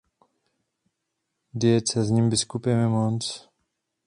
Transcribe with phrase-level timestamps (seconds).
[1.53, 3.49] Diecézním biskupem je Mons.